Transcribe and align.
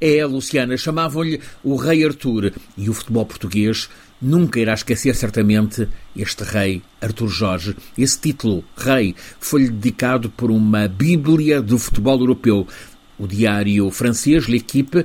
É, 0.00 0.24
Luciana, 0.24 0.76
chamavam-lhe 0.76 1.40
o 1.62 1.76
Rei 1.76 2.04
Artur 2.04 2.52
e 2.76 2.88
o 2.88 2.94
futebol 2.94 3.24
português 3.24 3.88
nunca 4.20 4.60
irá 4.60 4.74
esquecer 4.74 5.14
certamente 5.14 5.88
este 6.14 6.44
rei 6.44 6.82
Artur 7.00 7.28
Jorge. 7.28 7.76
Esse 7.96 8.18
título, 8.20 8.64
rei, 8.76 9.14
foi-lhe 9.40 9.68
dedicado 9.68 10.30
por 10.30 10.50
uma 10.50 10.88
bíblia 10.88 11.60
do 11.60 11.78
futebol 11.78 12.18
europeu. 12.18 12.66
O 13.18 13.26
diário 13.26 13.90
francês 13.90 14.46
L'Equipe 14.46 15.04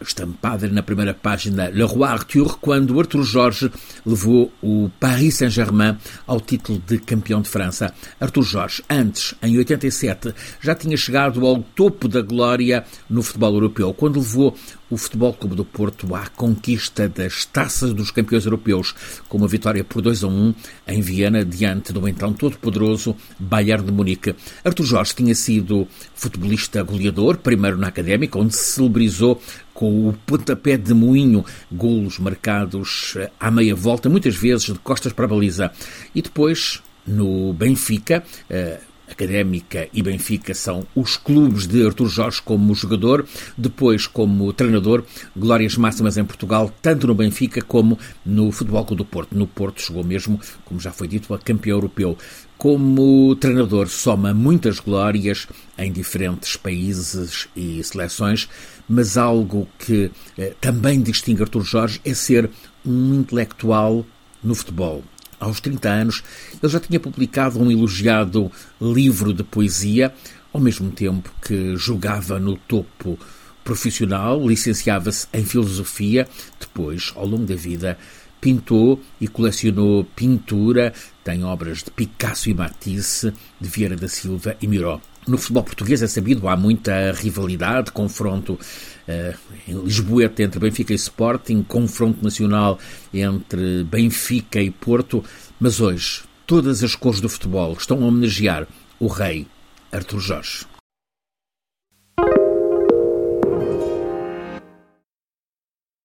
estampada 0.00 0.68
na 0.68 0.82
primeira 0.82 1.14
página 1.14 1.68
Le 1.68 1.84
Roi 1.84 2.08
Arthur, 2.08 2.58
quando 2.58 2.98
Arthur 2.98 3.22
Jorge 3.22 3.70
levou 4.04 4.52
o 4.62 4.90
Paris 5.00 5.36
Saint-Germain 5.36 5.96
ao 6.26 6.40
título 6.40 6.82
de 6.86 6.98
campeão 6.98 7.40
de 7.40 7.48
França. 7.48 7.92
Arthur 8.20 8.42
Jorge, 8.42 8.82
antes, 8.88 9.34
em 9.42 9.56
87, 9.56 10.34
já 10.60 10.74
tinha 10.74 10.96
chegado 10.96 11.46
ao 11.46 11.62
topo 11.62 12.08
da 12.08 12.20
glória 12.20 12.84
no 13.08 13.22
futebol 13.22 13.54
europeu, 13.54 13.92
quando 13.94 14.18
levou 14.18 14.56
o 14.88 14.96
Futebol 14.96 15.34
Clube 15.34 15.56
do 15.56 15.64
Porto 15.64 16.14
à 16.14 16.28
conquista 16.28 17.08
das 17.08 17.44
taças 17.44 17.92
dos 17.92 18.10
campeões 18.10 18.44
europeus, 18.44 18.94
com 19.28 19.38
uma 19.38 19.48
vitória 19.48 19.82
por 19.82 20.00
2 20.00 20.22
a 20.22 20.28
1 20.28 20.54
em 20.86 21.00
Viena, 21.00 21.44
diante 21.44 21.92
do 21.92 22.06
então 22.06 22.32
todo-poderoso 22.32 23.16
Bayern 23.38 23.84
de 23.84 23.92
Munique. 23.92 24.36
Artur 24.64 24.86
Jorge 24.86 25.14
tinha 25.14 25.34
sido 25.34 25.88
futebolista 26.14 26.82
goleador, 26.82 27.38
primeiro 27.38 27.76
na 27.76 27.88
Académica, 27.88 28.38
onde 28.38 28.54
se 28.54 28.74
celebrizou 28.74 29.40
com 29.76 30.08
o 30.08 30.12
pontapé 30.24 30.78
de 30.78 30.94
moinho, 30.94 31.44
golos 31.70 32.18
marcados 32.18 33.14
eh, 33.16 33.30
à 33.38 33.50
meia 33.50 33.74
volta, 33.74 34.08
muitas 34.08 34.34
vezes 34.34 34.72
de 34.72 34.78
costas 34.78 35.12
para 35.12 35.26
a 35.26 35.28
baliza. 35.28 35.70
E 36.14 36.22
depois, 36.22 36.82
no 37.06 37.52
Benfica, 37.52 38.24
eh, 38.48 38.80
Académica 39.08 39.88
e 39.92 40.02
Benfica 40.02 40.54
são 40.54 40.86
os 40.94 41.16
clubes 41.16 41.66
de 41.66 41.86
Artur 41.86 42.08
Jorge 42.08 42.42
como 42.42 42.74
jogador, 42.74 43.26
depois 43.56 44.06
como 44.06 44.52
treinador, 44.52 45.04
glórias 45.34 45.76
máximas 45.76 46.16
em 46.16 46.24
Portugal, 46.24 46.72
tanto 46.82 47.06
no 47.06 47.14
Benfica 47.14 47.62
como 47.62 47.98
no 48.24 48.50
Futebol 48.50 48.84
Clube 48.84 49.02
do 49.02 49.04
Porto. 49.04 49.36
No 49.36 49.46
Porto 49.46 49.80
chegou 49.80 50.02
mesmo, 50.04 50.40
como 50.64 50.80
já 50.80 50.92
foi 50.92 51.08
dito, 51.08 51.32
a 51.32 51.38
campeão 51.38 51.76
europeu. 51.76 52.16
Como 52.58 53.36
treinador, 53.36 53.88
soma 53.88 54.32
muitas 54.32 54.80
glórias 54.80 55.46
em 55.76 55.92
diferentes 55.92 56.56
países 56.56 57.48
e 57.54 57.82
seleções, 57.84 58.48
mas 58.88 59.16
algo 59.16 59.68
que 59.78 60.10
eh, 60.38 60.54
também 60.60 61.02
distingue 61.02 61.42
Artur 61.42 61.62
Jorge 61.62 62.00
é 62.04 62.14
ser 62.14 62.50
um 62.84 63.14
intelectual 63.14 64.06
no 64.42 64.54
futebol 64.54 65.04
aos 65.38 65.60
30 65.60 65.88
anos, 65.88 66.22
ele 66.62 66.72
já 66.72 66.80
tinha 66.80 67.00
publicado 67.00 67.58
um 67.60 67.70
elogiado 67.70 68.50
livro 68.80 69.32
de 69.32 69.42
poesia, 69.42 70.12
ao 70.52 70.60
mesmo 70.60 70.90
tempo 70.90 71.30
que 71.42 71.76
jogava 71.76 72.38
no 72.38 72.56
topo 72.56 73.18
profissional, 73.62 74.46
licenciava-se 74.46 75.26
em 75.32 75.44
filosofia, 75.44 76.26
depois, 76.58 77.12
ao 77.16 77.26
longo 77.26 77.44
da 77.44 77.56
vida, 77.56 77.98
pintou 78.40 79.02
e 79.20 79.26
colecionou 79.26 80.04
pintura, 80.04 80.92
tem 81.24 81.42
obras 81.42 81.82
de 81.82 81.90
Picasso 81.90 82.48
e 82.48 82.54
Matisse, 82.54 83.32
de 83.60 83.68
Vieira 83.68 83.96
da 83.96 84.08
Silva 84.08 84.56
e 84.62 84.68
Miró. 84.68 85.00
No 85.26 85.36
futebol 85.36 85.64
português 85.64 86.02
é 86.02 86.06
sabido, 86.06 86.46
há 86.46 86.56
muita 86.56 87.10
rivalidade, 87.12 87.90
confronto 87.90 88.52
uh, 88.52 89.34
em 89.66 89.74
Lisboeta 89.82 90.42
entre 90.42 90.60
Benfica 90.60 90.92
e 90.92 90.96
Sporting, 90.96 91.64
confronto 91.64 92.22
nacional 92.22 92.78
entre 93.12 93.82
Benfica 93.82 94.60
e 94.60 94.70
Porto, 94.70 95.24
mas 95.58 95.80
hoje 95.80 96.22
todas 96.46 96.84
as 96.84 96.94
cores 96.94 97.20
do 97.20 97.28
futebol 97.28 97.72
estão 97.72 98.04
a 98.04 98.06
homenagear 98.06 98.68
o 99.00 99.08
rei 99.08 99.48
Artur 99.90 100.20
Jorge. 100.20 100.75